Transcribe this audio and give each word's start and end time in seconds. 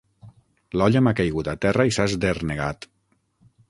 L'olla 0.79 1.03
m'ha 1.09 1.13
caigut 1.21 1.51
a 1.53 1.57
terra 1.67 1.87
i 1.91 1.97
s'ha 1.99 2.11
esdernegat. 2.13 2.93